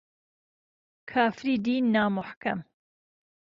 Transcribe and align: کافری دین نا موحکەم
کافری 1.11 1.55
دین 1.65 1.83
نا 1.93 2.03
موحکەم 2.15 2.59